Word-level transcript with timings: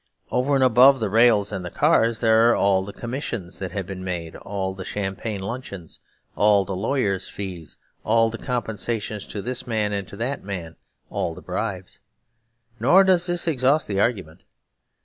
Over 0.31 0.55
and 0.55 0.63
above 0.63 0.99
the 0.99 1.11
rails 1.11 1.51
and 1.51 1.63
the 1.63 1.69
cars, 1.69 2.21
there 2.21 2.49
are 2.49 2.55
all 2.55 2.83
the 2.83 2.91
commissions 2.91 3.59
that 3.59 3.71
have 3.73 3.85
been 3.85 4.03
made, 4.03 4.35
all 4.37 4.73
the 4.73 4.83
champagne 4.83 5.41
luncheons, 5.41 5.99
all 6.35 6.65
the 6.65 6.75
lawyers' 6.75 7.29
fees, 7.29 7.77
all 8.03 8.31
the 8.31 8.39
compensations 8.39 9.27
to 9.27 9.43
this 9.43 9.67
man 9.67 9.93
and 9.93 10.07
to 10.07 10.17
that 10.17 10.43
man, 10.43 10.75
all 11.11 11.35
the 11.35 11.41
bribes. 11.43 11.99
Nor 12.79 13.03
does 13.03 13.27
this 13.27 13.47
exhaust 13.47 13.87
the 13.87 13.99
argument. 13.99 14.41